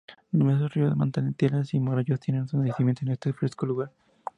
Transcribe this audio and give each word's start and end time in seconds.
Numerosos 0.31 0.73
ríos, 0.73 0.97
manantiales, 0.97 1.75
y 1.75 1.77
arroyos 1.77 2.19
tienen 2.19 2.47
su 2.47 2.57
nacimiento 2.57 3.03
en 3.05 3.11
este 3.11 3.33
fresco 3.33 3.67
lugar. 3.67 3.91